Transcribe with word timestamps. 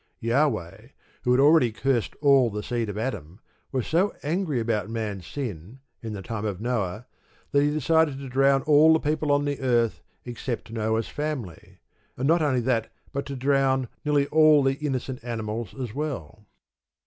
Jahweh 0.19 0.87
who 1.21 1.29
had 1.31 1.39
already 1.39 1.71
cursed 1.71 2.15
all 2.21 2.49
the 2.49 2.63
seed 2.63 2.89
of 2.89 2.97
Adam, 2.97 3.39
was 3.71 3.85
so 3.85 4.15
angry 4.23 4.59
about 4.59 4.89
man's 4.89 5.27
sin, 5.27 5.79
in 6.01 6.13
the 6.13 6.23
time 6.23 6.43
of 6.43 6.59
Noah, 6.59 7.05
that 7.51 7.61
he 7.61 7.69
decided 7.69 8.17
to 8.17 8.27
drown 8.27 8.63
all 8.63 8.93
the 8.93 8.99
people 8.99 9.31
on 9.31 9.45
the 9.45 9.59
earth 9.61 10.01
except 10.25 10.71
Noah's 10.71 11.07
family, 11.07 11.77
and 12.17 12.27
not 12.27 12.41
only 12.41 12.61
that, 12.61 12.91
but 13.13 13.27
to 13.27 13.35
drown 13.35 13.89
nearly 14.03 14.25
all 14.29 14.63
the 14.63 14.79
innocent 14.83 15.23
animals 15.23 15.75
as 15.79 15.93
well. 15.93 16.47